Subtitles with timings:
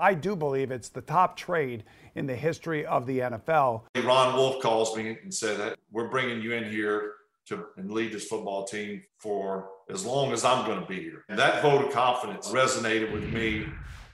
[0.00, 1.84] I do believe it's the top trade
[2.14, 3.82] in the history of the NFL.
[4.02, 7.12] Ron Wolf calls me and said that we're bringing you in here
[7.48, 11.24] to and lead this football team for as long as I'm going to be here.
[11.28, 13.66] And that vote of confidence resonated with me.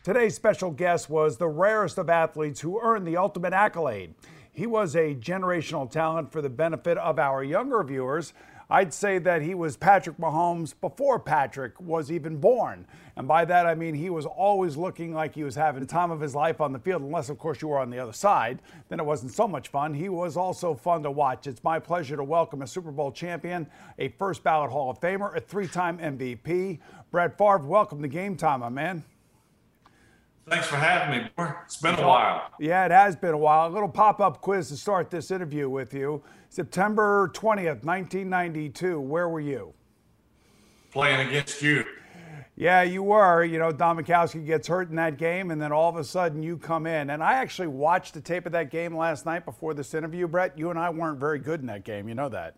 [0.03, 4.15] Today's special guest was the rarest of athletes who earned the ultimate accolade.
[4.53, 8.33] He was a generational talent for the benefit of our younger viewers.
[8.69, 12.85] I'd say that he was Patrick Mahomes before Patrick was even born.
[13.15, 16.11] And by that, I mean he was always looking like he was having the time
[16.11, 18.61] of his life on the field, unless, of course, you were on the other side.
[18.89, 19.95] Then it wasn't so much fun.
[19.95, 21.47] He was also fun to watch.
[21.47, 23.69] It's my pleasure to welcome a Super Bowl champion,
[24.01, 26.81] a first ballot Hall of Famer, a three time MVP.
[27.13, 29.05] Brett Favre, welcome to Game Time, my man.
[30.49, 31.29] Thanks for having me.
[31.37, 31.51] Boy.
[31.65, 32.51] It's been a while.
[32.61, 33.67] Yeah, it has been a while.
[33.67, 36.23] A little pop up quiz to start this interview with you.
[36.51, 39.01] September 20th, 1992.
[39.01, 39.75] Where were you?
[40.93, 41.85] Playing against you.
[42.55, 43.43] Yeah, you were.
[43.43, 46.45] You know, Don Majkowski gets hurt in that game, and then all of a sudden
[46.45, 47.11] you come in.
[47.11, 50.57] And I actually watched the tape of that game last night before this interview, Brett.
[50.57, 52.09] You and I weren't very good in that game.
[52.09, 52.55] You know that.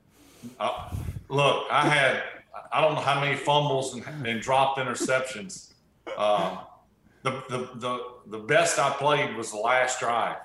[0.60, 0.94] Uh,
[1.30, 2.22] look, I had,
[2.70, 5.72] I don't know how many fumbles and, and dropped interceptions.
[6.16, 6.58] Uh,
[7.22, 7.42] the,
[7.76, 10.36] the, the, best I played was the last drive.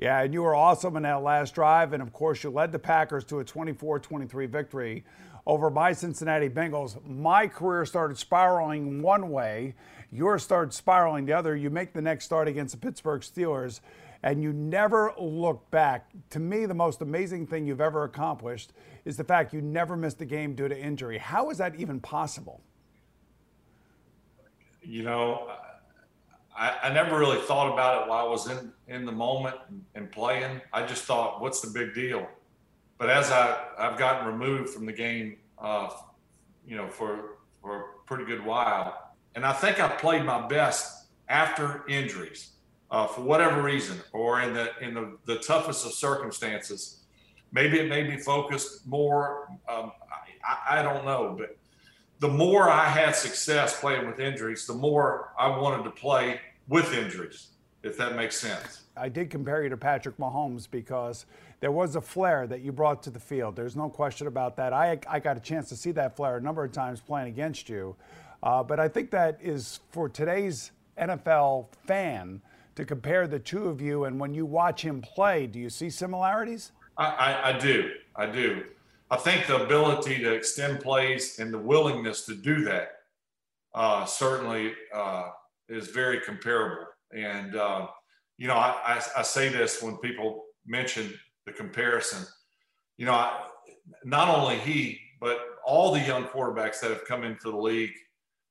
[0.00, 1.92] Yeah, and you were awesome in that last drive.
[1.92, 5.04] And of course, you led the Packers to a 24 23 victory
[5.46, 7.04] over my Cincinnati Bengals.
[7.06, 9.74] My career started spiraling one way,
[10.10, 11.54] yours started spiraling the other.
[11.56, 13.80] You make the next start against the Pittsburgh Steelers,
[14.22, 16.10] and you never look back.
[16.30, 18.72] To me, the most amazing thing you've ever accomplished
[19.04, 21.18] is the fact you never missed a game due to injury.
[21.18, 22.60] How is that even possible?
[24.84, 25.50] You know,
[26.56, 29.56] I, I never really thought about it while I was in, in the moment
[29.94, 30.60] and playing.
[30.72, 32.26] I just thought, what's the big deal?
[32.98, 35.90] But as I, I've gotten removed from the game, uh,
[36.66, 41.06] you know, for, for a pretty good while, and I think I played my best
[41.28, 42.50] after injuries.
[42.90, 47.04] Uh, for whatever reason, or in the in the, the toughest of circumstances,
[47.50, 49.48] maybe it made me focus more.
[49.66, 49.92] Um,
[50.46, 51.56] I, I don't know, but
[52.22, 56.94] the more I had success playing with injuries, the more I wanted to play with
[56.94, 57.48] injuries,
[57.82, 58.82] if that makes sense.
[58.96, 61.26] I did compare you to Patrick Mahomes because
[61.58, 63.56] there was a flair that you brought to the field.
[63.56, 64.72] There's no question about that.
[64.72, 67.68] I, I got a chance to see that flair a number of times playing against
[67.68, 67.96] you.
[68.40, 72.40] Uh, but I think that is for today's NFL fan
[72.76, 74.04] to compare the two of you.
[74.04, 76.70] And when you watch him play, do you see similarities?
[76.96, 77.90] I, I, I do.
[78.14, 78.62] I do.
[79.12, 82.92] I think the ability to extend plays and the willingness to do that
[83.74, 85.28] uh, certainly uh,
[85.68, 86.86] is very comparable.
[87.14, 87.88] And, uh,
[88.38, 91.12] you know, I, I, I, say this when people mention
[91.44, 92.24] the comparison.
[92.96, 93.48] You know, I,
[94.02, 97.92] not only he, but all the young quarterbacks that have come into the league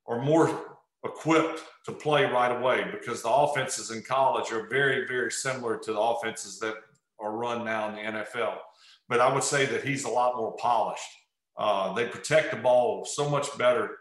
[0.05, 5.31] are more equipped to play right away because the offenses in college are very, very
[5.31, 6.75] similar to the offenses that
[7.19, 8.57] are run now in the NFL.
[9.11, 11.03] But I would say that he's a lot more polished.
[11.57, 13.97] Uh, they protect the ball so much better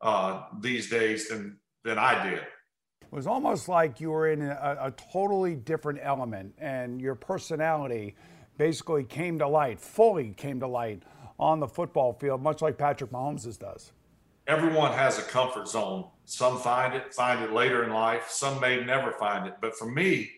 [0.00, 2.40] uh, these days than than I did.
[2.40, 8.16] It was almost like you were in a, a totally different element, and your personality
[8.56, 11.04] basically came to light, fully came to light
[11.38, 13.92] on the football field, much like Patrick Mahomes' does.
[14.48, 16.08] Everyone has a comfort zone.
[16.24, 18.28] Some find it, find it later in life.
[18.28, 19.54] Some may never find it.
[19.60, 20.28] But for me,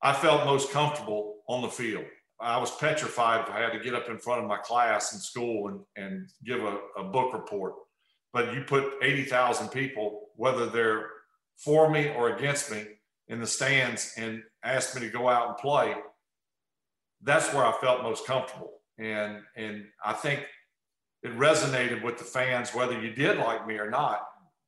[0.00, 2.04] I felt most comfortable on the field.
[2.44, 5.18] I was petrified if I had to get up in front of my class in
[5.18, 7.74] school and, and give a, a book report.
[8.32, 11.06] But you put 80,000 people, whether they're
[11.56, 12.84] for me or against me,
[13.28, 15.94] in the stands and ask me to go out and play,
[17.22, 18.72] that's where I felt most comfortable.
[18.98, 20.44] And and I think
[21.22, 24.20] it resonated with the fans, whether you did like me or not,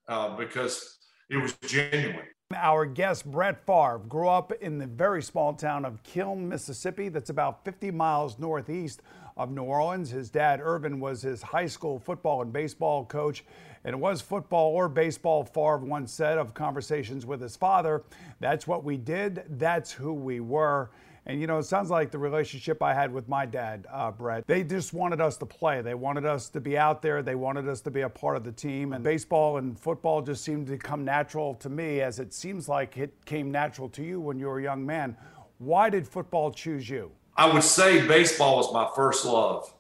[0.08, 0.99] uh, because
[1.29, 2.26] it was genuine.
[2.54, 7.28] Our guest, Brett Favre, grew up in the very small town of Kiln, Mississippi, that's
[7.28, 9.02] about 50 miles northeast
[9.37, 10.10] of New Orleans.
[10.10, 13.44] His dad, Irvin, was his high school football and baseball coach.
[13.82, 18.04] And it was football or baseball, Favre once said of conversations with his father.
[18.38, 20.90] That's what we did, that's who we were.
[21.28, 24.46] And you know, it sounds like the relationship I had with my dad, uh, Brett.
[24.46, 25.82] They just wanted us to play.
[25.82, 27.20] They wanted us to be out there.
[27.20, 28.93] They wanted us to be a part of the team.
[28.93, 32.96] And baseball and football just seemed to come natural to me, as it seems like
[32.96, 35.17] it came natural to you when you were a young man.
[35.58, 37.11] Why did football choose you?
[37.37, 39.75] I would say baseball was my first love,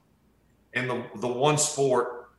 [0.74, 2.30] and the the one sport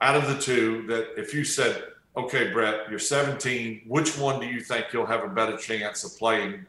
[0.00, 1.82] out of the two that if you said,
[2.16, 3.82] "Okay, Brett, you're 17.
[3.86, 6.64] Which one do you think you'll have a better chance of playing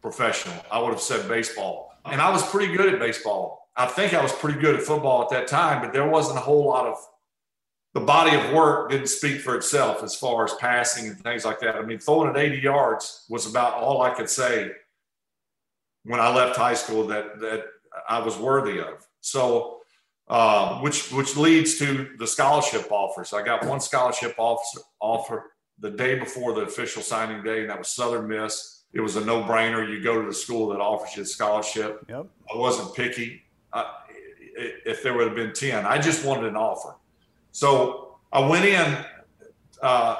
[0.00, 0.54] professional.
[0.70, 1.92] I would have said baseball.
[2.04, 3.68] And I was pretty good at baseball.
[3.76, 6.40] I think I was pretty good at football at that time, but there wasn't a
[6.40, 6.96] whole lot of
[7.94, 11.60] the body of work didn't speak for itself as far as passing and things like
[11.60, 11.76] that.
[11.76, 14.70] I mean, throwing it 80 yards was about all I could say
[16.04, 17.64] when I left high school that that
[18.08, 19.06] I was worthy of.
[19.20, 19.80] So,
[20.28, 23.32] uh, which which leads to the scholarship offers.
[23.32, 27.78] I got one scholarship offer, offer the day before the official signing day, and that
[27.78, 29.88] was Southern Miss it was a no brainer.
[29.88, 32.04] You go to the school that offers you a scholarship.
[32.08, 32.26] Yep.
[32.52, 33.44] I wasn't picky.
[33.72, 33.84] Uh,
[34.56, 36.96] if there would have been 10, I just wanted an offer.
[37.52, 39.04] So I went in.
[39.80, 40.16] Uh,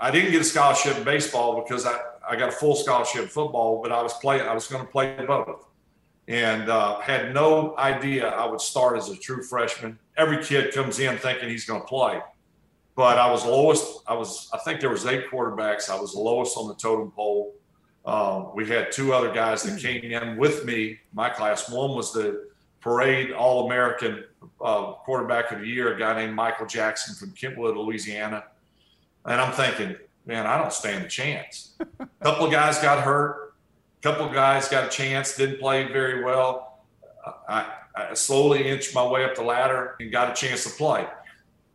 [0.00, 1.96] I didn't get a scholarship in baseball because I,
[2.28, 4.90] I got a full scholarship in football, but I was playing, I was going to
[4.90, 5.64] play both.
[6.26, 9.98] And uh, had no idea I would start as a true freshman.
[10.16, 12.20] Every kid comes in thinking he's going to play.
[12.96, 14.02] But I was lowest.
[14.06, 15.88] I was, I think there was eight quarterbacks.
[15.88, 17.54] I was lowest on the totem pole
[18.04, 21.70] uh, we had two other guys that came in with me, my class.
[21.70, 22.48] One was the
[22.80, 24.24] parade All American
[24.60, 28.44] uh, quarterback of the year, a guy named Michael Jackson from Kentwood, Louisiana.
[29.24, 29.96] And I'm thinking,
[30.26, 31.74] man, I don't stand a chance.
[32.00, 33.54] a couple of guys got hurt,
[34.00, 36.80] a couple of guys got a chance, didn't play very well.
[37.48, 41.06] I, I slowly inched my way up the ladder and got a chance to play.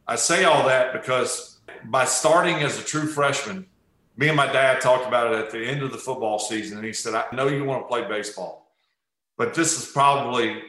[0.06, 3.66] I say all that because by starting as a true freshman,
[4.18, 6.86] me and my dad talked about it at the end of the football season, and
[6.86, 8.68] he said, I know you want to play baseball,
[9.38, 10.62] but this is probably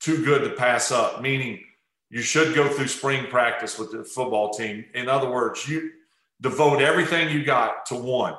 [0.00, 1.64] too good to pass up, meaning
[2.10, 4.84] you should go through spring practice with the football team.
[4.94, 5.92] In other words, you
[6.40, 8.34] devote everything you got to one.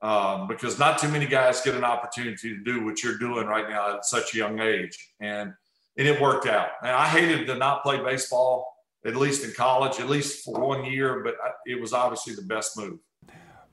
[0.00, 3.68] Um, because not too many guys get an opportunity to do what you're doing right
[3.68, 4.96] now at such a young age.
[5.20, 5.52] And,
[5.96, 6.68] and it worked out.
[6.82, 8.72] And I hated to not play baseball,
[9.04, 12.76] at least in college, at least for one year, but it was obviously the best
[12.76, 13.00] move.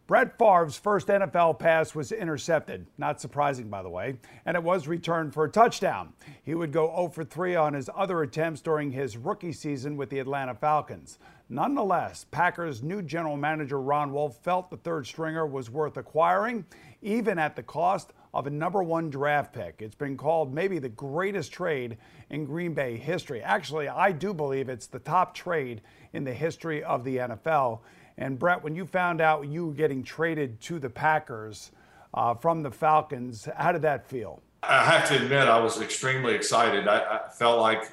[0.07, 4.88] Brett Favre's first NFL pass was intercepted, not surprising, by the way, and it was
[4.88, 6.13] returned for a touchdown.
[6.43, 10.12] He would go 0 for 3 on his other attempts during his rookie season with
[10.12, 11.17] the Atlanta Falcons.
[11.50, 16.65] Nonetheless, Packers' new general manager Ron Wolf felt the third stringer was worth acquiring,
[17.01, 19.81] even at the cost of a number one draft pick.
[19.81, 21.97] It's been called maybe the greatest trade
[22.29, 23.41] in Green Bay history.
[23.41, 25.81] Actually, I do believe it's the top trade
[26.13, 27.79] in the history of the NFL.
[28.17, 31.72] And Brett, when you found out you were getting traded to the Packers
[32.13, 34.41] uh, from the Falcons, how did that feel?
[34.63, 36.88] I have to admit, I was extremely excited.
[36.88, 37.91] I, I felt like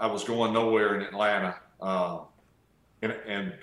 [0.00, 1.56] I was going nowhere in Atlanta.
[1.80, 2.20] Uh,
[3.02, 3.54] and, and,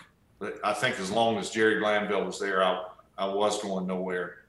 [0.64, 2.84] I think as long as Jerry Glanville was there, I,
[3.18, 4.46] I was going nowhere.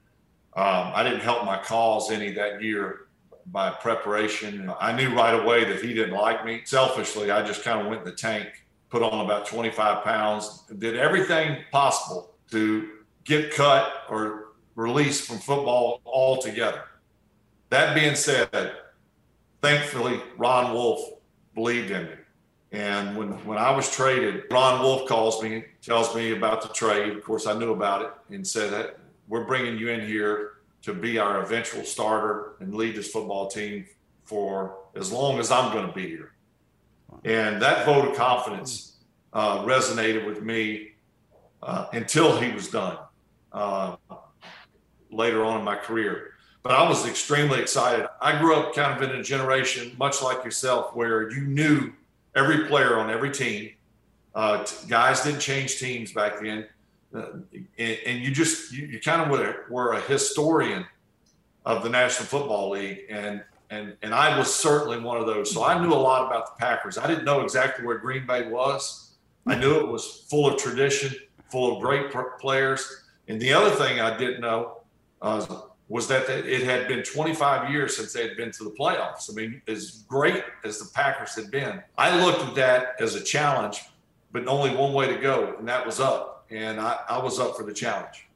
[0.55, 3.07] Um, I didn't help my cause any that year
[3.47, 4.71] by preparation.
[4.79, 6.61] I knew right away that he didn't like me.
[6.63, 8.49] Selfishly, I just kind of went in the tank
[8.89, 12.89] put on about 25 pounds, did everything possible to
[13.23, 16.83] get cut or released from football altogether.
[17.69, 18.73] That being said,
[19.61, 20.99] thankfully, Ron Wolf
[21.53, 22.13] believed in me.
[22.71, 27.15] And when, when I was traded, Ron Wolf calls me, tells me about the trade.
[27.15, 30.53] Of course, I knew about it and said that we're bringing you in here
[30.83, 33.85] to be our eventual starter and lead this football team
[34.23, 36.33] for as long as I'm going to be here.
[37.25, 38.97] And that vote of confidence
[39.33, 40.91] uh, resonated with me
[41.61, 42.97] uh, until he was done
[43.51, 43.95] uh,
[45.11, 46.31] later on in my career.
[46.61, 48.07] But I was extremely excited.
[48.21, 51.93] I grew up kind of in a generation, much like yourself, where you knew
[52.35, 53.71] every player on every team.
[54.35, 56.67] Uh, t- guys didn't change teams back then.
[57.13, 57.25] Uh,
[57.77, 60.85] and, and, you just, you, you kind of were, were a historian
[61.65, 63.05] of the National Football League.
[63.09, 65.51] And and and I was certainly one of those.
[65.51, 66.97] So I knew a lot about the Packers.
[66.97, 69.15] I didn't know exactly where Green Bay was.
[69.45, 71.15] I knew it was full of tradition,
[71.49, 73.03] full of great players.
[73.27, 74.81] And the other thing I didn't know
[75.21, 79.29] uh, was that it had been 25 years since they had been to the playoffs.
[79.31, 83.23] I mean, as great as the Packers had been, I looked at that as a
[83.23, 83.81] challenge,
[84.31, 86.45] but only one way to go, and that was up.
[86.51, 88.27] And I, I was up for the challenge.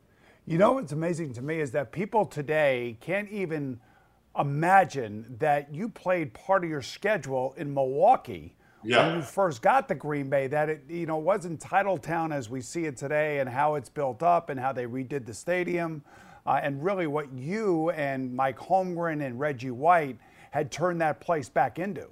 [0.46, 3.80] You know what's amazing to me is that people today can't even–
[4.38, 9.08] imagine that you played part of your schedule in Milwaukee yeah.
[9.08, 10.48] when you first got to Green Bay.
[10.48, 14.24] That it you know wasn't Titletown as we see it today, and how it's built
[14.24, 16.04] up, and how they redid the stadium,
[16.46, 20.18] uh, and really what you and Mike Holmgren and Reggie White
[20.52, 22.08] had turned that place back into.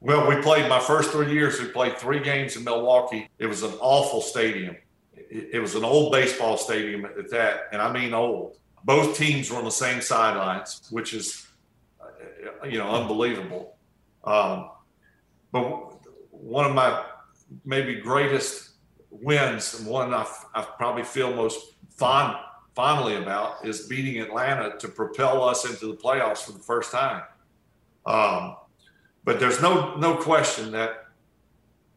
[0.00, 1.58] Well, we played my first three years.
[1.58, 3.28] We played three games in Milwaukee.
[3.38, 4.76] It was an awful stadium.
[5.14, 9.50] It, it was an old baseball stadium at that, and I mean old both teams
[9.50, 11.48] were on the same sidelines, which is,
[12.00, 13.76] uh, you know, unbelievable.
[14.22, 14.70] Um,
[15.50, 15.62] but
[16.30, 17.04] one of my
[17.64, 18.70] maybe greatest
[19.10, 20.24] wins, and one I,
[20.54, 22.36] I probably feel most fond,
[22.76, 27.22] fondly about, is beating Atlanta to propel us into the playoffs for the first time.
[28.06, 28.56] Um,
[29.24, 31.06] but there's no no question that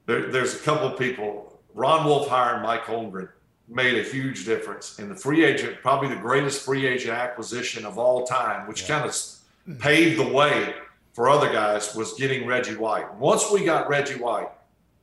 [0.08, 1.62] there, there's a couple of people.
[1.76, 3.30] Ron Wolfheier and Mike Holmgren
[3.70, 5.00] made a huge difference.
[5.00, 9.00] And the free agent, probably the greatest free agent acquisition of all time, which yeah.
[9.00, 10.74] kind of paved the way
[11.14, 13.14] for other guys, was getting Reggie White.
[13.16, 14.50] Once we got Reggie White,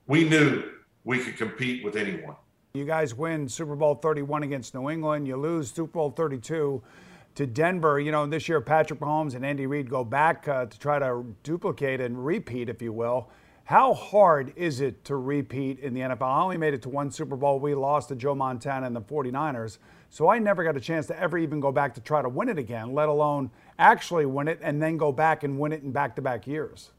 [0.07, 0.65] we knew
[1.05, 2.37] we could compete with anyone.
[2.75, 5.27] You guys win Super Bowl 31 against New England.
[5.27, 6.83] You lose Super Bowl 32
[7.37, 8.01] to Denver.
[8.01, 11.25] You know, this year Patrick Mahomes and Andy Reid go back uh, to try to
[11.43, 13.31] duplicate and repeat, if you will.
[13.67, 16.23] How hard is it to repeat in the NFL?
[16.23, 17.59] I only made it to one Super Bowl.
[17.59, 19.79] We lost to Joe Montana and the 49ers.
[20.09, 22.49] So I never got a chance to ever even go back to try to win
[22.49, 25.91] it again, let alone actually win it and then go back and win it in
[25.91, 26.93] back to back years.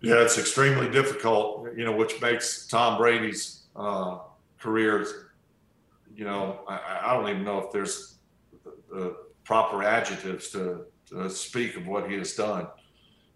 [0.00, 4.20] Yeah, it's extremely difficult, you know, which makes Tom Brady's uh,
[4.58, 5.06] career,
[6.16, 8.14] you know, I, I, don't even know if there's
[8.64, 12.66] the, the proper adjectives to, to, speak of what he has done.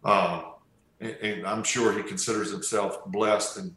[0.04, 0.51] Um,
[1.02, 3.76] and I'm sure he considers himself blessed and,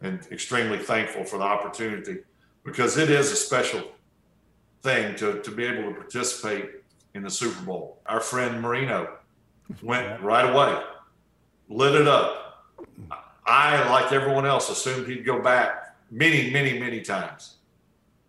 [0.00, 2.18] and extremely thankful for the opportunity
[2.64, 3.82] because it is a special
[4.82, 6.70] thing to, to be able to participate
[7.14, 8.00] in the Super Bowl.
[8.06, 9.16] Our friend Marino
[9.82, 10.82] went right away,
[11.68, 12.64] lit it up.
[13.44, 17.56] I, like everyone else, assumed he'd go back many, many, many times.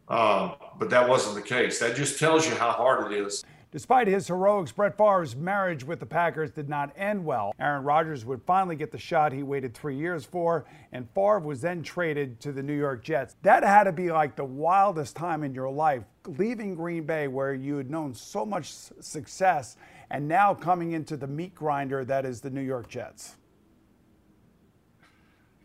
[0.10, 1.80] Um, but that wasn't the case.
[1.80, 6.00] That just tells you how hard it is Despite his heroics, Brett Favre's marriage with
[6.00, 7.56] the Packers did not end well.
[7.60, 11.62] Aaron Rodgers would finally get the shot he waited three years for, and Favre was
[11.62, 13.36] then traded to the New York Jets.
[13.42, 17.56] That had to be like the wildest time in your life, leaving Green Bay where
[17.56, 19.76] you had known so much success,
[20.12, 23.38] and now coming into the meat grinder that is the New York Jets.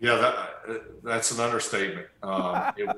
[0.00, 2.06] Yeah, that, that's an understatement.
[2.22, 2.88] Um, it,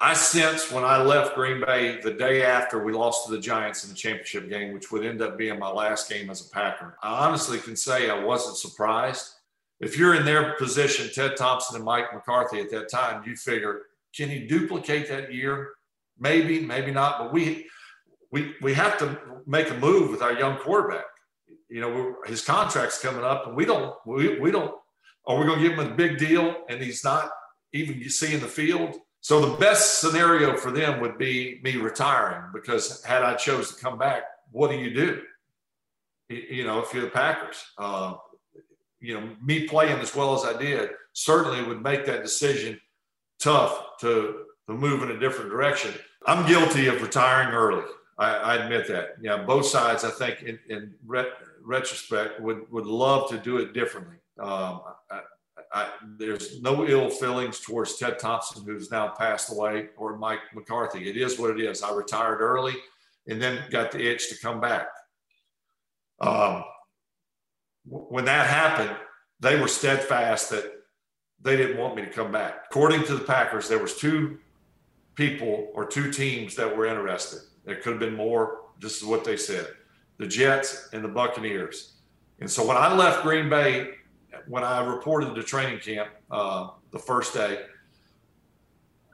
[0.00, 3.82] I sensed when I left Green Bay the day after we lost to the Giants
[3.82, 6.96] in the championship game, which would end up being my last game as a Packer.
[7.02, 9.32] I honestly can say I wasn't surprised.
[9.80, 13.82] If you're in their position, Ted Thompson and Mike McCarthy at that time, you figure,
[14.14, 15.72] can you duplicate that year?
[16.18, 17.18] Maybe, maybe not.
[17.18, 17.66] But we
[18.30, 21.04] we we have to make a move with our young quarterback.
[21.68, 24.74] You know, his contract's coming up, and we don't we, we don't
[25.26, 27.30] are we going to give him a big deal and he's not
[27.72, 28.96] even you see in the field?
[29.20, 33.80] So the best scenario for them would be me retiring because had I chose to
[33.82, 35.22] come back, what do you do?
[36.28, 38.14] You know, if you're the Packers, uh,
[39.00, 42.80] you know, me playing as well as I did certainly would make that decision
[43.40, 45.92] tough to, to move in a different direction.
[46.26, 47.84] I'm guilty of retiring early.
[48.18, 49.16] I, I admit that.
[49.20, 53.72] Yeah, both sides, I think, in, in ret- retrospect, would would love to do it
[53.74, 54.16] differently.
[54.38, 55.20] Um, I,
[55.72, 55.88] I,
[56.18, 61.08] there's no ill feelings towards Ted Thompson, who's now passed away, or Mike McCarthy.
[61.08, 61.82] It is what it is.
[61.82, 62.74] I retired early
[63.26, 64.88] and then got the itch to come back.
[66.20, 66.64] Um,
[67.84, 68.96] when that happened,
[69.40, 70.72] they were steadfast that
[71.40, 72.64] they didn't want me to come back.
[72.70, 74.38] According to the Packers, there was two
[75.14, 77.40] people or two teams that were interested.
[77.64, 79.68] There could have been more, This is what they said:
[80.18, 81.94] the Jets and the Buccaneers.
[82.40, 83.94] And so when I left Green Bay,
[84.48, 87.62] when I reported to training camp uh, the first day,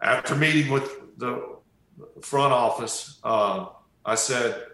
[0.00, 1.56] after meeting with the
[2.20, 3.66] front office, uh,
[4.04, 4.64] I said,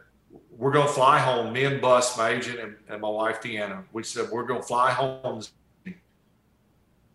[0.56, 1.52] we're going to fly home.
[1.52, 4.66] Me and Bus, my agent, and, and my wife Deanna, we said we're going to
[4.66, 5.42] fly home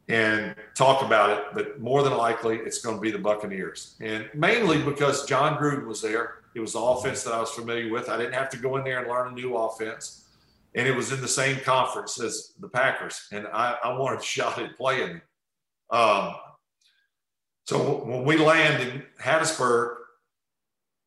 [0.08, 1.44] and talk about it.
[1.54, 5.86] But more than likely, it's going to be the Buccaneers, and mainly because Jon Gruden
[5.86, 6.36] was there.
[6.56, 8.10] It was the offense that I was familiar with.
[8.10, 10.23] I didn't have to go in there and learn a new offense,
[10.76, 14.24] and it was in the same conference as the Packers, and I, I wanted a
[14.36, 15.22] shot at playing.
[15.90, 16.36] Um,
[17.66, 19.96] so when we land in Hattiesburg,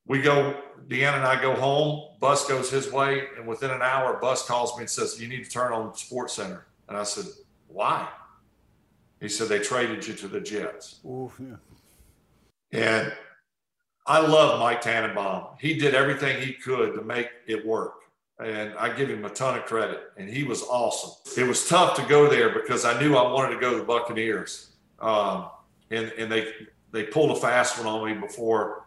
[0.06, 0.56] we go,
[0.88, 4.76] Deanna and I go home, Bus goes his way, and within an hour, Bus calls
[4.76, 6.62] me and says, You need to turn on SportsCenter.
[6.88, 7.24] And I said,
[7.66, 8.08] Why?
[9.20, 11.00] He said, They traded you to the Jets.
[11.04, 11.56] Oof, yeah.
[12.72, 13.12] And
[14.06, 15.56] I love Mike Tannenbaum.
[15.58, 17.94] He did everything he could to make it work.
[18.38, 20.12] And I give him a ton of credit.
[20.16, 21.12] And he was awesome.
[21.36, 23.84] It was tough to go there because I knew I wanted to go to the
[23.84, 24.70] Buccaneers.
[25.00, 25.46] Um,
[25.90, 26.52] and, and they
[26.92, 28.86] they pulled a fast one on me before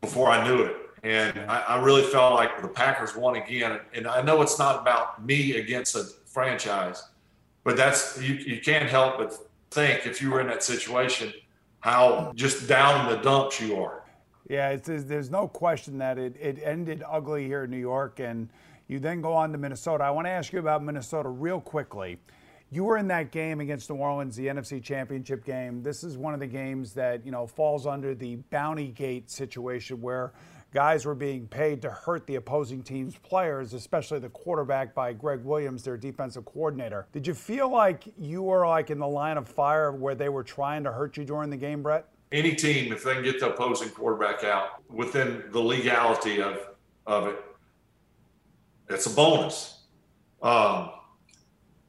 [0.00, 0.76] before I knew it.
[1.02, 3.80] And I, I, really felt like the Packers won again.
[3.94, 7.02] And I know it's not about me against a franchise,
[7.64, 9.34] but that's you, you can't help but
[9.70, 11.32] think if you were in that situation
[11.80, 14.02] how just down in the dumps you are.
[14.48, 18.48] Yeah, there's no question that it, it ended ugly here in New York, and
[18.86, 20.04] you then go on to Minnesota.
[20.04, 22.18] I want to ask you about Minnesota real quickly.
[22.70, 25.82] You were in that game against New Orleans, the NFC Championship game.
[25.82, 30.00] This is one of the games that, you know, falls under the bounty gate situation
[30.00, 30.32] where
[30.72, 35.44] guys were being paid to hurt the opposing team's players, especially the quarterback by Gregg
[35.44, 37.06] Williams, their defensive coordinator.
[37.12, 40.44] Did you feel like you were like in the line of fire where they were
[40.44, 42.06] trying to hurt you during the game, Brett?
[42.30, 46.58] Any team, if they can get the opposing quarterback out within the legality of
[47.06, 47.42] of it,
[48.90, 49.82] it's a bonus.
[50.42, 50.90] Um,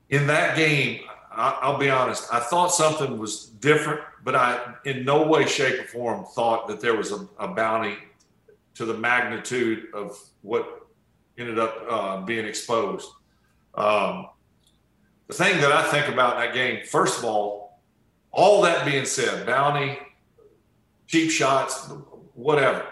[0.10, 5.06] in that game, I, will be honest, I thought something was different, but I, in
[5.06, 7.95] no way, shape, or form, thought that there was a, a bounty
[8.75, 10.88] to the magnitude of what
[11.38, 13.10] ended up uh, being exposed.
[13.75, 14.28] Um,
[15.28, 17.80] the thing that I think about in that game, first of all,
[18.32, 19.99] all that being said, bounty,
[21.10, 21.91] cheap shots,
[22.36, 22.86] whatever.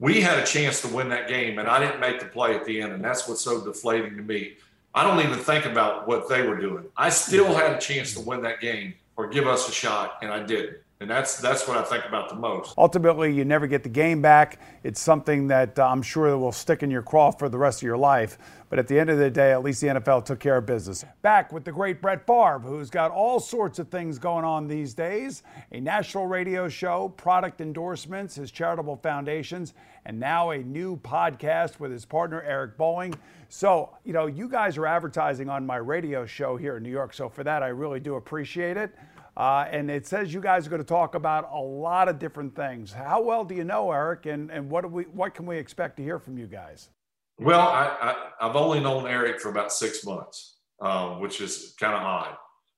[0.00, 2.64] We had a chance to win that game, and I didn't make the play at
[2.64, 4.54] the end, and that's what's so deflating to me.
[4.92, 6.84] I don't even think about what they were doing.
[6.96, 10.32] I still had a chance to win that game or give us a shot, and
[10.32, 10.78] I didn't.
[11.02, 12.74] And that's that's what I think about the most.
[12.78, 14.60] Ultimately, you never get the game back.
[14.84, 17.86] It's something that uh, I'm sure will stick in your craw for the rest of
[17.86, 18.38] your life.
[18.70, 21.04] But at the end of the day, at least the NFL took care of business.
[21.20, 24.94] Back with the great Brett Favre, who's got all sorts of things going on these
[24.94, 29.74] days a national radio show, product endorsements, his charitable foundations,
[30.06, 33.12] and now a new podcast with his partner, Eric Bolling.
[33.48, 37.12] So, you know, you guys are advertising on my radio show here in New York.
[37.12, 38.94] So, for that, I really do appreciate it.
[39.36, 42.54] Uh, and it says you guys are going to talk about a lot of different
[42.54, 42.92] things.
[42.92, 45.96] How well do you know Eric, and, and what do we what can we expect
[45.96, 46.90] to hear from you guys?
[47.38, 52.02] Well, I, have only known Eric for about six months, uh, which is kind of
[52.02, 52.36] odd,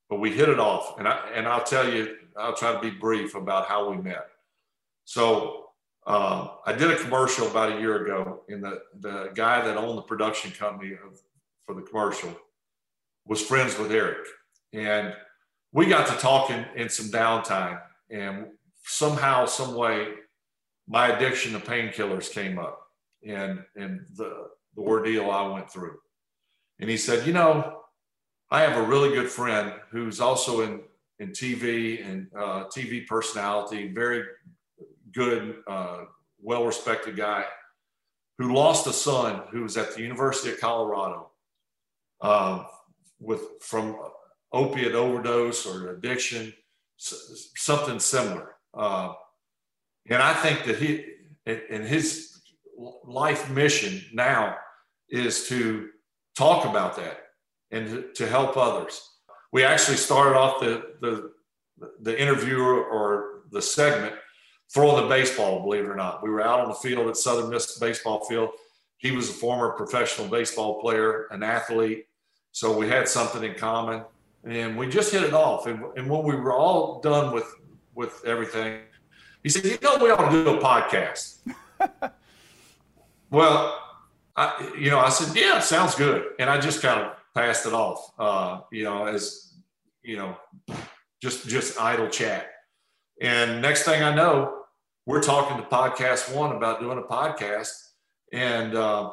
[0.08, 0.98] but we hit it off.
[0.98, 4.26] And I and I'll tell you, I'll try to be brief about how we met.
[5.06, 5.66] So
[6.06, 9.98] uh, I did a commercial about a year ago, and the the guy that owned
[9.98, 11.20] the production company of,
[11.66, 12.30] for the commercial
[13.26, 14.24] was friends with Eric,
[14.72, 15.14] and
[15.74, 18.46] we got to talking in some downtime, and
[18.84, 20.06] somehow, some way,
[20.88, 22.80] my addiction to painkillers came up,
[23.26, 25.98] and and the the ordeal I went through.
[26.80, 27.80] And he said, you know,
[28.50, 30.80] I have a really good friend who's also in
[31.18, 34.24] in TV and uh, TV personality, very
[35.12, 36.04] good, uh,
[36.40, 37.44] well respected guy,
[38.38, 41.30] who lost a son who was at the University of Colorado
[42.20, 42.64] uh,
[43.18, 43.96] with from
[44.54, 46.52] opiate overdose or addiction,
[46.96, 48.54] something similar.
[48.72, 49.12] Uh,
[50.08, 51.04] and I think that he,
[51.44, 52.40] and his
[53.04, 54.56] life mission now
[55.08, 55.88] is to
[56.36, 57.18] talk about that
[57.70, 59.02] and to help others.
[59.52, 61.30] We actually started off the, the,
[62.00, 64.14] the interview or the segment
[64.72, 66.22] throwing the baseball, believe it or not.
[66.22, 68.50] We were out on the field at Southern Miss baseball field.
[68.98, 72.06] He was a former professional baseball player, an athlete.
[72.52, 74.04] So we had something in common
[74.44, 75.66] and we just hit it off.
[75.66, 77.52] And, and when we were all done with
[77.94, 78.80] with everything,
[79.42, 81.38] he said, "You know, we ought to do a podcast."
[83.30, 83.80] well,
[84.36, 87.72] I, you know, I said, "Yeah, sounds good," and I just kind of passed it
[87.72, 89.54] off, uh, you know, as
[90.02, 90.36] you know,
[91.20, 92.50] just just idle chat.
[93.20, 94.64] And next thing I know,
[95.06, 97.70] we're talking to PodcastOne about doing a podcast,
[98.32, 99.12] And uh,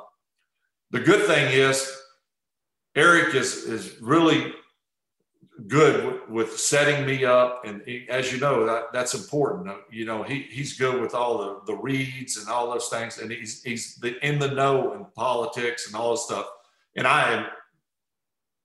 [0.90, 1.92] the good thing is,
[2.96, 4.54] Eric is is really
[5.68, 9.70] good with, setting me up, and he, as you know, that that's important.
[9.70, 13.18] Uh, you know, he he's good with all the the reads and all those things,
[13.18, 16.48] and he's he's the, in the know in politics and all this stuff.
[16.96, 17.46] And I am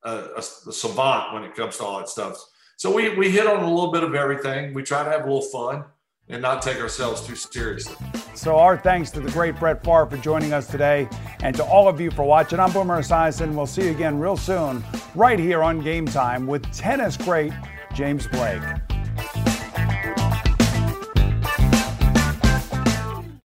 [0.04, 2.36] a, a, a savant when it comes to all that stuff.
[2.76, 4.74] So we we hit on a little bit of everything.
[4.74, 5.84] We try to have a little fun
[6.28, 7.96] and not take ourselves too seriously.
[8.34, 11.08] So our thanks to the great Brett Favre for joining us today,
[11.40, 12.60] and to all of you for watching.
[12.60, 13.54] I'm Boomer Esiason.
[13.54, 14.84] We'll see you again real soon,
[15.14, 17.52] right here on Game Time with tennis great
[17.94, 18.62] James Blake.